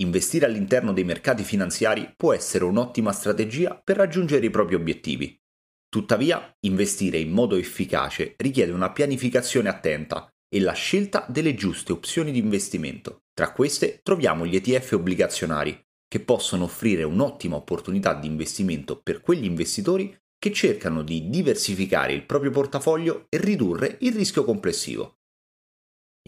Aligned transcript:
investire 0.00 0.46
all'interno 0.46 0.92
dei 0.92 1.04
mercati 1.04 1.42
finanziari 1.42 2.12
può 2.16 2.32
essere 2.32 2.64
un'ottima 2.64 3.12
strategia 3.12 3.80
per 3.82 3.96
raggiungere 3.96 4.46
i 4.46 4.50
propri 4.50 4.74
obiettivi. 4.74 5.36
Tuttavia, 5.88 6.54
investire 6.60 7.18
in 7.18 7.30
modo 7.30 7.56
efficace 7.56 8.34
richiede 8.36 8.72
una 8.72 8.92
pianificazione 8.92 9.68
attenta 9.68 10.28
e 10.48 10.60
la 10.60 10.72
scelta 10.72 11.26
delle 11.28 11.54
giuste 11.54 11.92
opzioni 11.92 12.30
di 12.30 12.38
investimento. 12.38 13.22
Tra 13.32 13.52
queste 13.52 14.00
troviamo 14.02 14.46
gli 14.46 14.56
ETF 14.56 14.92
obbligazionari, 14.92 15.78
che 16.06 16.20
possono 16.20 16.64
offrire 16.64 17.02
un'ottima 17.02 17.56
opportunità 17.56 18.14
di 18.14 18.26
investimento 18.26 19.00
per 19.02 19.20
quegli 19.20 19.44
investitori 19.44 20.16
che 20.38 20.52
cercano 20.52 21.02
di 21.02 21.28
diversificare 21.28 22.12
il 22.12 22.24
proprio 22.24 22.50
portafoglio 22.50 23.26
e 23.28 23.38
ridurre 23.38 23.98
il 24.00 24.14
rischio 24.14 24.44
complessivo. 24.44 25.17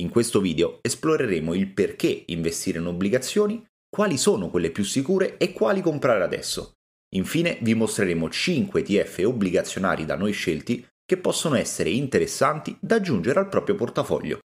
In 0.00 0.08
questo 0.08 0.40
video 0.40 0.78
esploreremo 0.80 1.52
il 1.52 1.68
perché 1.74 2.24
investire 2.28 2.78
in 2.78 2.86
obbligazioni, 2.86 3.62
quali 3.86 4.16
sono 4.16 4.48
quelle 4.48 4.70
più 4.70 4.82
sicure 4.82 5.36
e 5.36 5.52
quali 5.52 5.82
comprare 5.82 6.24
adesso. 6.24 6.72
Infine 7.16 7.58
vi 7.60 7.74
mostreremo 7.74 8.30
5 8.30 8.80
ETF 8.80 9.22
obbligazionari 9.26 10.06
da 10.06 10.16
noi 10.16 10.32
scelti 10.32 10.86
che 11.04 11.18
possono 11.18 11.56
essere 11.56 11.90
interessanti 11.90 12.74
da 12.80 12.94
aggiungere 12.94 13.40
al 13.40 13.50
proprio 13.50 13.74
portafoglio. 13.74 14.38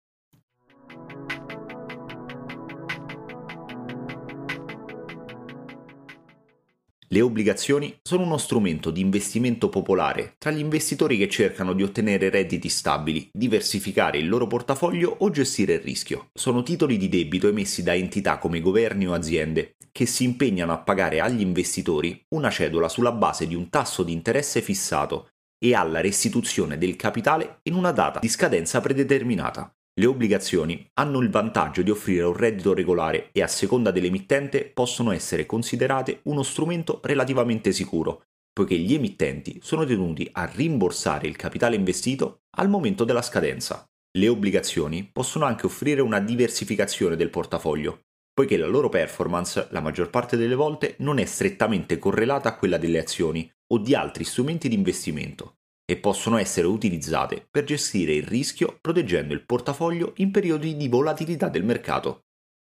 Le 7.16 7.22
obbligazioni 7.22 7.98
sono 8.02 8.24
uno 8.24 8.38
strumento 8.38 8.92
di 8.92 9.00
investimento 9.00 9.70
popolare 9.70 10.36
tra 10.38 10.52
gli 10.52 10.60
investitori 10.60 11.18
che 11.18 11.30
cercano 11.30 11.72
di 11.72 11.82
ottenere 11.82 12.30
redditi 12.30 12.68
stabili, 12.68 13.30
diversificare 13.32 14.18
il 14.18 14.28
loro 14.28 14.48
portafoglio 14.48 15.16
o 15.20 15.30
gestire 15.30 15.76
il 15.76 15.80
rischio. 15.80 16.28
Sono 16.34 16.62
titoli 16.62 16.98
di 16.98 17.08
debito 17.08 17.48
emessi 17.48 17.84
da 17.84 17.96
entità 17.96 18.38
come 18.38 18.60
governi 18.60 19.08
o 19.08 19.14
aziende 19.14 19.78
che 19.94 20.06
si 20.06 20.26
impegnano 20.26 20.74
a 20.74 20.80
pagare 20.80 21.22
agli 21.22 21.40
investitori 21.40 22.22
una 22.36 22.50
cedola 22.50 22.90
sulla 22.90 23.14
base 23.14 23.48
di 23.48 23.56
un 23.56 23.70
tasso 23.70 24.04
di 24.04 24.12
interesse 24.12 24.60
fissato 24.60 25.30
e 25.58 25.74
alla 25.74 26.02
restituzione 26.02 26.78
del 26.78 26.98
capitale 26.98 27.60
in 27.64 27.76
una 27.76 27.92
data 27.92 28.20
di 28.20 28.28
scadenza 28.28 28.82
predeterminata. 28.82 29.74
Le 29.98 30.08
obbligazioni 30.08 30.86
hanno 30.96 31.22
il 31.22 31.30
vantaggio 31.30 31.82
di 31.82 31.90
offrire 31.90 32.24
un 32.24 32.36
reddito 32.36 32.74
regolare 32.74 33.30
e 33.32 33.42
a 33.42 33.48
seconda 33.48 33.92
dell'emittente 33.92 34.66
possono 34.66 35.14
essere 35.14 35.46
considerate 35.46 36.20
uno 36.24 36.44
strumento 36.44 37.00
relativamente 37.02 37.72
sicuro, 37.72 38.26
poiché 38.52 38.76
gli 38.76 38.94
emittenti 38.94 39.58
sono 39.64 39.86
tenuti 39.86 40.28
a 40.34 40.52
rimborsare 40.54 41.28
il 41.28 41.38
capitale 41.38 41.78
investito 41.78 42.42
al 42.58 42.68
momento 42.68 43.06
della 43.06 43.22
scadenza. 43.22 43.86
Le 44.18 44.28
obbligazioni 44.28 45.10
possono 45.10 45.46
anche 45.46 45.66
offrire 45.66 46.02
una 46.02 46.20
diversificazione 46.20 47.16
del 47.16 47.30
portafoglio, 47.30 48.02
poiché 48.34 48.58
la 48.58 48.68
loro 48.68 48.90
performance 48.90 49.70
la 49.72 49.80
maggior 49.80 50.10
parte 50.10 50.36
delle 50.36 50.56
volte 50.56 50.96
non 51.00 51.20
è 51.20 51.26
strettamente 51.26 51.98
correlata 52.00 52.50
a 52.50 52.58
quella 52.58 52.78
delle 52.78 53.00
azioni 53.00 53.50
o 53.72 53.78
di 53.78 53.96
altri 53.96 54.26
strumenti 54.26 54.68
di 54.68 54.76
investimento 54.76 55.56
e 55.86 55.98
possono 55.98 56.38
essere 56.38 56.68
utilizzate 56.68 57.48
per 57.50 57.64
gestire 57.64 58.14
il 58.14 58.24
rischio 58.24 58.78
proteggendo 58.82 59.34
il 59.34 59.46
portafoglio 59.46 60.14
in 60.18 60.32
periodi 60.32 60.76
di 60.76 60.88
volatilità 60.88 61.48
del 61.48 61.64
mercato. 61.64 62.24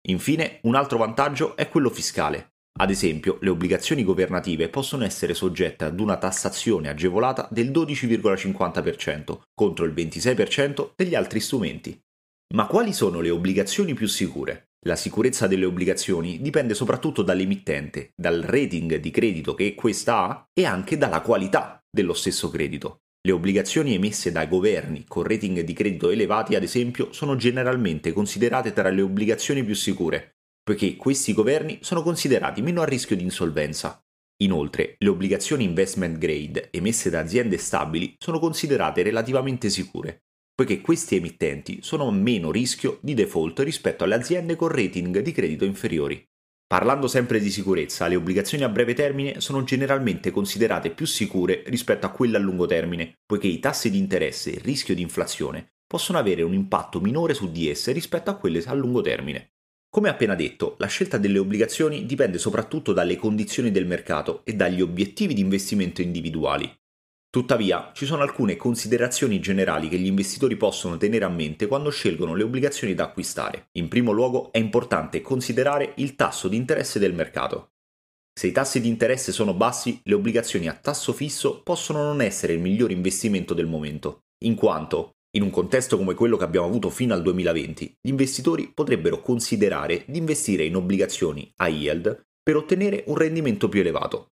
Infine, 0.07 0.59
un 0.63 0.75
altro 0.75 0.97
vantaggio 0.97 1.55
è 1.55 1.67
quello 1.69 1.89
fiscale. 1.89 2.53
Ad 2.77 2.89
esempio, 2.89 3.37
le 3.39 3.49
obbligazioni 3.49 4.03
governative 4.03 4.67
possono 4.67 5.05
essere 5.05 5.33
soggette 5.33 5.85
ad 5.85 5.99
una 5.99 6.17
tassazione 6.17 6.89
agevolata 6.89 7.47
del 7.49 7.71
12,50% 7.71 9.39
contro 9.53 9.85
il 9.85 9.93
26% 9.93 10.91
degli 10.95 11.15
altri 11.15 11.39
strumenti. 11.39 11.97
Ma 12.53 12.67
quali 12.67 12.91
sono 12.91 13.21
le 13.21 13.29
obbligazioni 13.29 13.93
più 13.93 14.07
sicure? 14.07 14.67
La 14.85 14.95
sicurezza 14.95 15.47
delle 15.47 15.65
obbligazioni 15.65 16.41
dipende 16.41 16.75
soprattutto 16.75 17.23
dall'emittente, 17.23 18.11
dal 18.13 18.41
rating 18.41 18.97
di 18.97 19.09
credito 19.09 19.55
che 19.55 19.73
questa 19.73 20.17
ha 20.17 20.45
e 20.53 20.65
anche 20.65 20.97
dalla 20.97 21.21
qualità 21.21 21.79
dello 21.89 22.13
stesso 22.13 22.49
credito. 22.49 22.99
Le 23.25 23.31
obbligazioni 23.31 23.95
emesse 23.95 24.31
dai 24.31 24.47
governi 24.47 25.03
con 25.07 25.23
rating 25.23 25.61
di 25.61 25.73
credito 25.73 26.11
elevati, 26.11 26.53
ad 26.53 26.61
esempio, 26.61 27.11
sono 27.11 27.35
generalmente 27.35 28.13
considerate 28.13 28.71
tra 28.71 28.89
le 28.89 29.01
obbligazioni 29.01 29.63
più 29.63 29.73
sicure, 29.73 30.35
poiché 30.61 30.95
questi 30.95 31.33
governi 31.33 31.79
sono 31.81 32.03
considerati 32.03 32.61
meno 32.61 32.83
a 32.83 32.85
rischio 32.85 33.15
di 33.15 33.23
insolvenza. 33.23 33.99
Inoltre, 34.43 34.93
le 34.99 35.09
obbligazioni 35.09 35.63
investment 35.63 36.19
grade 36.19 36.69
emesse 36.69 37.09
da 37.09 37.21
aziende 37.21 37.57
stabili 37.57 38.13
sono 38.19 38.37
considerate 38.37 39.01
relativamente 39.01 39.71
sicure, 39.71 40.25
poiché 40.53 40.81
questi 40.81 41.15
emittenti 41.15 41.79
sono 41.81 42.07
a 42.07 42.11
meno 42.11 42.51
rischio 42.51 42.99
di 43.01 43.15
default 43.15 43.61
rispetto 43.61 44.03
alle 44.03 44.15
aziende 44.15 44.55
con 44.55 44.67
rating 44.67 45.17
di 45.21 45.31
credito 45.31 45.65
inferiori. 45.65 46.23
Parlando 46.67 47.07
sempre 47.07 47.39
di 47.39 47.51
sicurezza, 47.51 48.07
le 48.07 48.15
obbligazioni 48.15 48.63
a 48.63 48.69
breve 48.69 48.95
termine 48.95 49.39
sono 49.39 49.63
generalmente 49.63 50.31
considerate 50.31 50.89
più 50.89 51.05
sicure 51.05 51.63
rispetto 51.67 52.07
a 52.07 52.09
quelle 52.09 52.37
a 52.37 52.39
lungo 52.39 52.65
termine, 52.65 53.19
poiché 53.23 53.45
i 53.45 53.59
tassi 53.59 53.91
di 53.91 53.99
interesse 53.99 54.49
e 54.49 54.55
il 54.55 54.61
rischio 54.61 54.95
di 54.95 55.03
inflazione 55.03 55.73
possono 55.85 56.17
avere 56.17 56.41
un 56.41 56.55
impatto 56.55 56.99
minore 56.99 57.35
su 57.35 57.51
di 57.51 57.69
esse 57.69 57.91
rispetto 57.91 58.31
a 58.31 58.35
quelle 58.35 58.63
a 58.65 58.73
lungo 58.73 59.01
termine. 59.01 59.51
Come 59.89 60.09
appena 60.09 60.33
detto, 60.33 60.75
la 60.79 60.87
scelta 60.87 61.19
delle 61.19 61.37
obbligazioni 61.37 62.07
dipende 62.07 62.39
soprattutto 62.39 62.93
dalle 62.93 63.15
condizioni 63.15 63.69
del 63.69 63.85
mercato 63.85 64.41
e 64.43 64.53
dagli 64.53 64.81
obiettivi 64.81 65.35
di 65.35 65.41
investimento 65.41 66.01
individuali. 66.01 66.69
Tuttavia, 67.35 67.91
ci 67.93 68.05
sono 68.05 68.21
alcune 68.21 68.55
considerazioni 68.55 69.41
generali 69.41 69.89
che 69.89 69.97
gli 69.97 70.05
investitori 70.05 70.55
possono 70.55 70.95
tenere 70.95 71.25
a 71.25 71.29
mente 71.29 71.67
quando 71.67 71.89
scelgono 71.89 72.33
le 72.33 72.43
obbligazioni 72.43 72.93
da 72.93 73.03
acquistare. 73.03 73.67
In 73.73 73.89
primo 73.89 74.13
luogo 74.13 74.53
è 74.53 74.57
importante 74.57 75.19
considerare 75.19 75.95
il 75.97 76.15
tasso 76.15 76.47
di 76.47 76.55
interesse 76.55 76.97
del 76.97 77.13
mercato. 77.13 77.71
Se 78.33 78.47
i 78.47 78.53
tassi 78.53 78.79
di 78.79 78.87
interesse 78.87 79.33
sono 79.33 79.53
bassi, 79.53 79.99
le 80.05 80.13
obbligazioni 80.13 80.69
a 80.69 80.79
tasso 80.81 81.11
fisso 81.11 81.61
possono 81.61 82.03
non 82.03 82.21
essere 82.21 82.53
il 82.53 82.61
miglior 82.61 82.91
investimento 82.91 83.53
del 83.53 83.67
momento, 83.67 84.27
in 84.45 84.55
quanto, 84.55 85.15
in 85.35 85.41
un 85.41 85.49
contesto 85.49 85.97
come 85.97 86.13
quello 86.13 86.37
che 86.37 86.45
abbiamo 86.45 86.67
avuto 86.67 86.89
fino 86.89 87.13
al 87.13 87.21
2020, 87.21 87.97
gli 87.99 88.09
investitori 88.11 88.71
potrebbero 88.73 89.19
considerare 89.19 90.05
di 90.07 90.19
investire 90.19 90.63
in 90.63 90.77
obbligazioni 90.77 91.51
a 91.57 91.67
yield 91.67 92.27
per 92.41 92.55
ottenere 92.55 93.03
un 93.07 93.17
rendimento 93.17 93.67
più 93.67 93.81
elevato 93.81 94.29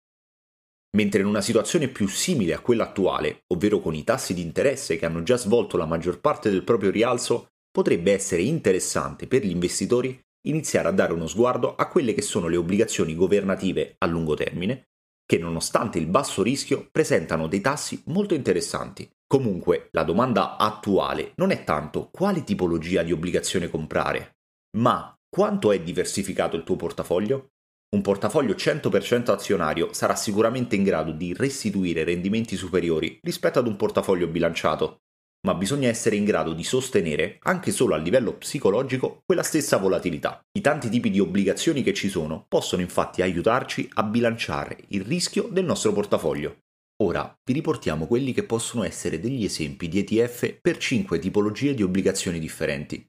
mentre 0.97 1.21
in 1.21 1.27
una 1.27 1.41
situazione 1.41 1.89
più 1.89 2.09
simile 2.09 2.55
a 2.55 2.61
quella 2.61 2.85
attuale, 2.85 3.43
ovvero 3.49 3.81
con 3.81 3.95
i 3.95 4.05
tassi 4.05 4.35
di 4.35 4.43
interesse 4.43 4.97
che 4.97 5.07
hanno 5.07 5.23
già 5.23 5.37
svolto 5.37 5.77
la 5.77 5.87
maggior 5.87 6.21
parte 6.21 6.51
del 6.51 6.65
proprio 6.65 6.91
rialzo, 6.91 7.49
potrebbe 7.71 8.13
essere 8.13 8.43
interessante 8.43 9.27
per 9.27 9.45
gli 9.45 9.51
investitori 9.51 10.19
iniziare 10.47 10.89
a 10.89 10.93
dare 10.93 11.13
uno 11.13 11.27
sguardo 11.27 11.75
a 11.75 11.89
quelle 11.89 12.15
che 12.15 12.23
sono 12.23 12.49
le 12.49 12.57
obbligazioni 12.57 13.15
governative 13.15 13.97
a 13.99 14.07
lungo 14.07 14.35
termine, 14.35 14.89
che 15.27 15.39
nonostante 15.39 15.99
il 15.99 16.07
basso 16.07 16.43
rischio 16.43 16.89
presentano 16.91 17.49
dei 17.49 17.61
tassi 17.61 18.03
molto 18.07 18.35
interessanti. 18.35 19.09
Comunque, 19.27 19.89
la 19.93 20.05
domanda 20.05 20.57
attuale 20.57 21.33
non 21.37 21.51
è 21.51 21.65
tanto 21.65 22.09
quale 22.11 22.45
tipologia 22.45 23.03
di 23.03 23.13
obbligazione 23.13 23.69
comprare, 23.69 24.39
ma 24.79 25.15
quanto 25.29 25.71
è 25.71 25.81
diversificato 25.81 26.57
il 26.57 26.65
tuo 26.65 26.77
portafoglio? 26.77 27.51
Un 27.91 28.03
portafoglio 28.03 28.53
100% 28.53 29.31
azionario 29.31 29.95
sarà 29.95 30.15
sicuramente 30.15 30.77
in 30.77 30.83
grado 30.83 31.11
di 31.11 31.33
restituire 31.33 32.05
rendimenti 32.05 32.55
superiori 32.55 33.19
rispetto 33.23 33.59
ad 33.59 33.67
un 33.67 33.77
portafoglio 33.77 34.27
bilanciato, 34.27 35.01
ma 35.47 35.55
bisogna 35.55 35.89
essere 35.89 36.17
in 36.17 36.25
grado 36.25 36.53
di 36.53 36.65
sostenere, 36.65 37.39
anche 37.45 37.71
solo 37.71 37.95
a 37.95 37.99
livello 37.99 38.35
psicologico, 38.35 39.23
quella 39.25 39.43
stessa 39.43 39.79
volatilità. 39.79 40.39
I 40.53 40.61
tanti 40.61 40.91
tipi 40.91 41.09
di 41.09 41.19
obbligazioni 41.19 41.83
che 41.83 41.95
ci 41.95 42.11
sono 42.11 42.45
possono 42.47 42.83
infatti 42.83 43.23
aiutarci 43.23 43.89
a 43.95 44.03
bilanciare 44.03 44.77
il 44.89 45.03
rischio 45.03 45.45
del 45.45 45.65
nostro 45.65 45.95
portafoglio. 45.95 46.59
Ora 47.05 47.33
vi 47.43 47.55
riportiamo 47.55 48.07
quelli 48.07 48.35
che 48.35 48.43
possono 48.43 48.83
essere 48.85 49.19
degli 49.19 49.45
esempi 49.45 49.89
di 49.89 50.01
ETF 50.01 50.59
per 50.61 50.77
5 50.77 51.19
tipologie 51.21 51.73
di 51.73 51.83
obbligazioni 51.83 52.39
differenti. 52.39 53.03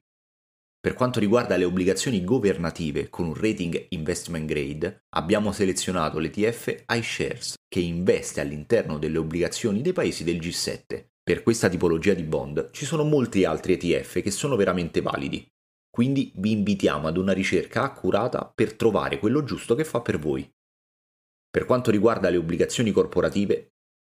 Per 0.82 0.94
quanto 0.94 1.20
riguarda 1.20 1.58
le 1.58 1.66
obbligazioni 1.66 2.24
governative 2.24 3.10
con 3.10 3.26
un 3.26 3.34
rating 3.34 3.88
investment 3.90 4.46
grade, 4.46 5.04
abbiamo 5.10 5.52
selezionato 5.52 6.18
l'ETF 6.18 6.84
iShares, 6.88 7.56
che 7.68 7.80
investe 7.80 8.40
all'interno 8.40 8.96
delle 8.96 9.18
obbligazioni 9.18 9.82
dei 9.82 9.92
paesi 9.92 10.24
del 10.24 10.38
G7. 10.38 11.08
Per 11.22 11.42
questa 11.42 11.68
tipologia 11.68 12.14
di 12.14 12.22
bond 12.22 12.70
ci 12.72 12.86
sono 12.86 13.04
molti 13.04 13.44
altri 13.44 13.74
ETF 13.74 14.22
che 14.22 14.30
sono 14.30 14.56
veramente 14.56 15.02
validi. 15.02 15.46
Quindi 15.90 16.32
vi 16.36 16.52
invitiamo 16.52 17.08
ad 17.08 17.18
una 17.18 17.32
ricerca 17.32 17.82
accurata 17.82 18.50
per 18.54 18.72
trovare 18.72 19.18
quello 19.18 19.44
giusto 19.44 19.74
che 19.74 19.84
fa 19.84 20.00
per 20.00 20.18
voi. 20.18 20.50
Per 21.50 21.66
quanto 21.66 21.90
riguarda 21.90 22.30
le 22.30 22.38
obbligazioni 22.38 22.90
corporative, 22.90 23.74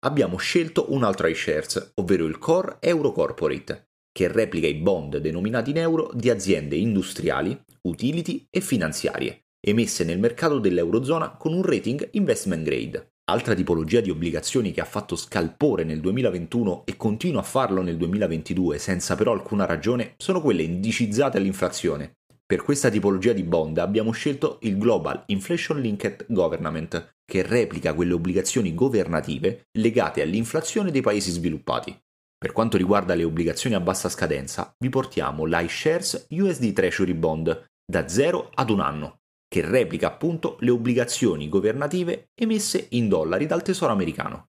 abbiamo 0.06 0.38
scelto 0.38 0.94
un 0.94 1.04
altro 1.04 1.26
iShares, 1.26 1.94
ovvero 1.96 2.26
il 2.26 2.38
Core 2.38 2.78
Euro 2.82 3.12
Corporate, 3.14 3.91
che 4.12 4.28
replica 4.28 4.68
i 4.68 4.76
bond 4.76 5.18
denominati 5.18 5.72
in 5.72 5.78
euro 5.78 6.12
di 6.14 6.30
aziende 6.30 6.76
industriali, 6.76 7.60
utility 7.84 8.46
e 8.50 8.62
finanziarie, 8.62 9.46
emesse 9.60 10.04
nel 10.04 10.20
mercato 10.20 10.60
dell'Eurozona 10.60 11.32
con 11.32 11.54
un 11.54 11.64
rating 11.64 12.10
investment 12.12 12.64
grade. 12.64 13.14
Altra 13.32 13.54
tipologia 13.54 14.02
di 14.02 14.10
obbligazioni 14.10 14.72
che 14.72 14.82
ha 14.82 14.86
fatto 14.86 15.16
scalpore 15.16 15.84
nel 15.84 16.02
2021 16.02 16.84
e 16.86 16.98
continua 16.98 17.40
a 17.40 17.46
farlo 17.46 17.82
nel 17.82 17.96
2022 17.96 18.78
senza 18.78 19.16
però 19.16 19.32
alcuna 19.32 19.66
ragione 19.66 20.16
sono 20.18 20.42
quelle 20.42 20.64
indicizzate 20.64 21.38
all'inflazione. 21.38 22.18
Per 22.46 22.64
questa 22.64 22.90
tipologia 22.90 23.32
di 23.32 23.44
bond 23.44 23.78
abbiamo 23.78 24.12
scelto 24.12 24.58
il 24.64 24.78
Global 24.78 25.24
Inflation 25.28 25.80
Linked 25.80 26.26
Government, 26.28 27.14
che 27.24 27.44
replica 27.44 27.94
quelle 27.94 28.12
obbligazioni 28.12 28.76
governative 28.76 29.68
legate 29.78 30.22
all'inflazione 30.22 30.92
dei 30.92 31.00
paesi 31.00 31.32
sviluppati. 31.32 31.98
Per 32.42 32.54
quanto 32.54 32.76
riguarda 32.76 33.14
le 33.14 33.24
obbligazioni 33.24 33.76
a 33.76 33.80
bassa 33.80 34.10
scadenza, 34.10 34.74
vi 34.80 34.90
portiamo 34.90 35.46
l'iShares 35.46 36.26
USD 36.32 36.74
Treasury 36.74 37.14
Bond 37.14 37.70
da 37.86 38.08
0 38.08 38.50
ad 38.56 38.72
un 38.72 38.80
anno, 38.80 39.20
che 39.48 39.62
replica 39.62 40.08
appunto 40.08 40.58
le 40.62 40.72
obbligazioni 40.72 41.48
governative 41.48 42.32
emesse 42.34 42.88
in 42.92 43.08
dollari 43.10 43.46
dal 43.46 43.62
Tesoro 43.62 43.92
americano. 43.92 44.48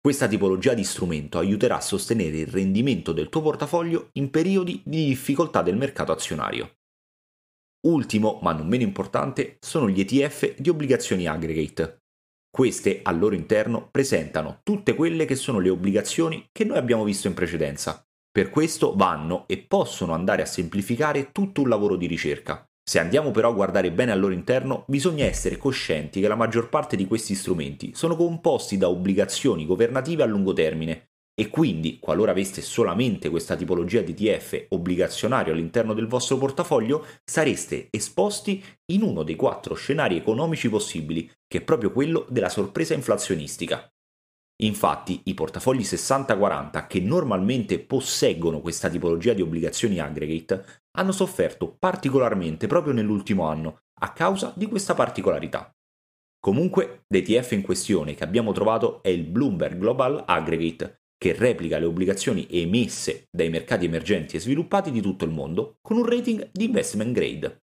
Questa 0.00 0.26
tipologia 0.26 0.72
di 0.72 0.82
strumento 0.82 1.36
aiuterà 1.36 1.76
a 1.76 1.82
sostenere 1.82 2.38
il 2.38 2.46
rendimento 2.46 3.12
del 3.12 3.28
tuo 3.28 3.42
portafoglio 3.42 4.08
in 4.12 4.30
periodi 4.30 4.80
di 4.82 5.04
difficoltà 5.04 5.60
del 5.60 5.76
mercato 5.76 6.12
azionario. 6.12 6.78
Ultimo, 7.86 8.38
ma 8.40 8.54
non 8.54 8.66
meno 8.66 8.84
importante, 8.84 9.58
sono 9.60 9.90
gli 9.90 10.00
ETF 10.00 10.54
di 10.56 10.70
obbligazioni 10.70 11.26
aggregate. 11.26 12.04
Queste 12.50 13.00
al 13.02 13.18
loro 13.18 13.34
interno 13.34 13.88
presentano 13.90 14.60
tutte 14.62 14.94
quelle 14.94 15.24
che 15.24 15.36
sono 15.36 15.58
le 15.58 15.68
obbligazioni 15.68 16.48
che 16.50 16.64
noi 16.64 16.78
abbiamo 16.78 17.04
visto 17.04 17.28
in 17.28 17.34
precedenza. 17.34 18.02
Per 18.30 18.50
questo 18.50 18.94
vanno 18.96 19.44
e 19.46 19.58
possono 19.58 20.12
andare 20.14 20.42
a 20.42 20.46
semplificare 20.46 21.30
tutto 21.32 21.60
un 21.60 21.68
lavoro 21.68 21.96
di 21.96 22.06
ricerca. 22.06 22.64
Se 22.88 22.98
andiamo 22.98 23.32
però 23.32 23.50
a 23.50 23.54
guardare 23.54 23.92
bene 23.92 24.12
al 24.12 24.20
loro 24.20 24.32
interno, 24.32 24.84
bisogna 24.86 25.26
essere 25.26 25.58
coscienti 25.58 26.20
che 26.20 26.28
la 26.28 26.36
maggior 26.36 26.70
parte 26.70 26.96
di 26.96 27.06
questi 27.06 27.34
strumenti 27.34 27.92
sono 27.94 28.16
composti 28.16 28.78
da 28.78 28.88
obbligazioni 28.88 29.66
governative 29.66 30.22
a 30.22 30.26
lungo 30.26 30.54
termine 30.54 31.07
e 31.40 31.50
quindi, 31.50 32.00
qualora 32.00 32.32
aveste 32.32 32.60
solamente 32.60 33.28
questa 33.28 33.54
tipologia 33.54 34.00
di 34.00 34.12
ETF 34.26 34.66
obbligazionario 34.70 35.52
all'interno 35.52 35.94
del 35.94 36.08
vostro 36.08 36.36
portafoglio, 36.36 37.06
sareste 37.24 37.86
esposti 37.92 38.60
in 38.86 39.02
uno 39.02 39.22
dei 39.22 39.36
quattro 39.36 39.76
scenari 39.76 40.16
economici 40.16 40.68
possibili, 40.68 41.30
che 41.46 41.58
è 41.58 41.60
proprio 41.60 41.92
quello 41.92 42.26
della 42.28 42.48
sorpresa 42.48 42.94
inflazionistica. 42.94 43.88
Infatti, 44.62 45.20
i 45.26 45.34
portafogli 45.34 45.82
60-40 45.82 46.88
che 46.88 46.98
normalmente 46.98 47.78
posseggono 47.78 48.60
questa 48.60 48.88
tipologia 48.88 49.32
di 49.32 49.40
obbligazioni 49.40 50.00
aggregate 50.00 50.64
hanno 50.98 51.12
sofferto 51.12 51.76
particolarmente 51.78 52.66
proprio 52.66 52.92
nell'ultimo 52.92 53.46
anno 53.46 53.82
a 54.00 54.12
causa 54.12 54.52
di 54.56 54.66
questa 54.66 54.94
particolarità. 54.94 55.72
Comunque, 56.40 57.04
l'ETF 57.06 57.52
in 57.52 57.62
questione 57.62 58.14
che 58.14 58.24
abbiamo 58.24 58.50
trovato 58.50 59.04
è 59.04 59.08
il 59.08 59.22
Bloomberg 59.22 59.78
Global 59.78 60.24
Aggregate, 60.26 61.02
che 61.18 61.34
replica 61.34 61.78
le 61.78 61.86
obbligazioni 61.86 62.46
emesse 62.48 63.26
dai 63.30 63.50
mercati 63.50 63.84
emergenti 63.84 64.36
e 64.36 64.40
sviluppati 64.40 64.90
di 64.92 65.02
tutto 65.02 65.24
il 65.24 65.32
mondo 65.32 65.78
con 65.82 65.96
un 65.98 66.06
rating 66.06 66.48
di 66.52 66.64
investment 66.64 67.12
grade. 67.12 67.62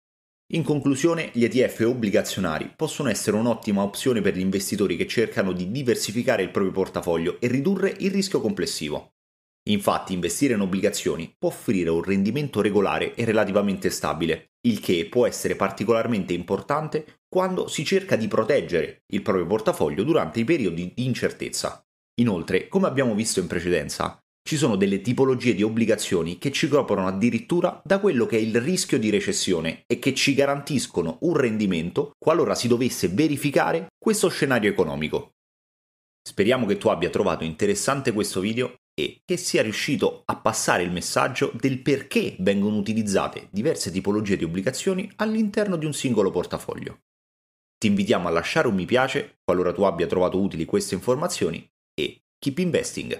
In 0.53 0.63
conclusione, 0.63 1.30
gli 1.33 1.44
ETF 1.44 1.86
obbligazionari 1.88 2.74
possono 2.75 3.09
essere 3.09 3.38
un'ottima 3.38 3.83
opzione 3.83 4.21
per 4.21 4.36
gli 4.36 4.42
investitori 4.42 4.98
che 4.98 5.07
cercano 5.07 5.53
di 5.53 5.71
diversificare 5.71 6.44
il 6.44 6.51
proprio 6.51 6.74
portafoglio 6.74 7.39
e 7.39 7.48
ridurre 7.48 7.95
il 8.00 8.12
rischio 8.12 8.42
complessivo. 8.42 9.13
Infatti, 9.69 10.13
investire 10.13 10.56
in 10.56 10.62
obbligazioni 10.62 11.33
può 11.38 11.50
offrire 11.50 11.89
un 11.89 12.03
rendimento 12.03 12.62
regolare 12.62 13.13
e 13.15 13.24
relativamente 13.25 13.89
stabile, 13.89 14.53
il 14.62 14.80
che 14.80 15.07
può 15.09 15.25
essere 15.27 15.56
particolarmente 15.56 16.33
importante 16.33 17.21
quando 17.30 17.68
si 17.68 17.86
cerca 17.86 18.15
di 18.15 18.27
proteggere 18.27 19.03
il 19.13 19.21
proprio 19.21 19.45
portafoglio 19.45 20.03
durante 20.03 20.39
i 20.39 20.44
periodi 20.44 20.92
di 20.95 21.06
incertezza. 21.06 21.86
Inoltre, 22.21 22.68
come 22.68 22.88
abbiamo 22.88 23.15
visto 23.15 23.39
in 23.39 23.47
precedenza, 23.47 24.18
ci 24.47 24.56
sono 24.56 24.75
delle 24.75 25.01
tipologie 25.01 25.53
di 25.53 25.63
obbligazioni 25.63 26.38
che 26.38 26.51
ci 26.51 26.68
coprono 26.68 27.07
addirittura 27.07 27.81
da 27.83 28.00
quello 28.00 28.25
che 28.25 28.38
è 28.38 28.39
il 28.39 28.59
rischio 28.59 29.00
di 29.00 29.09
recessione 29.09 29.83
e 29.88 30.00
che 30.00 30.13
ci 30.13 30.33
garantiscono 30.33 31.18
un 31.21 31.35
rendimento 31.35 32.12
qualora 32.18 32.56
si 32.56 32.68
dovesse 32.68 33.07
verificare 33.07 33.88
questo 33.97 34.29
scenario 34.29 34.69
economico. 34.69 35.33
Speriamo 36.23 36.68
che 36.68 36.77
tu 36.77 36.89
abbia 36.89 37.09
trovato 37.09 37.44
interessante 37.44 38.12
questo 38.12 38.39
video 38.39 38.75
e 38.94 39.21
che 39.25 39.38
sia 39.38 39.63
riuscito 39.63 40.21
a 40.25 40.35
passare 40.35 40.83
il 40.83 40.91
messaggio 40.91 41.51
del 41.56 41.81
perché 41.81 42.35
vengono 42.39 42.77
utilizzate 42.77 43.47
diverse 43.50 43.89
tipologie 43.89 44.38
di 44.38 44.44
obbligazioni 44.44 45.12
all'interno 45.17 45.75
di 45.75 45.85
un 45.85 45.94
singolo 45.94 46.29
portafoglio. 46.29 47.00
Ti 47.77 47.88
invitiamo 47.88 48.27
a 48.27 48.31
lasciare 48.31 48.67
un 48.67 48.75
mi 48.75 48.85
piace 48.85 49.39
qualora 49.44 49.71
tu 49.71 49.83
abbia 49.83 50.06
trovato 50.06 50.39
utili 50.39 50.65
queste 50.65 50.94
informazioni 50.94 51.67
keep 52.41 52.59
investing! 52.59 53.13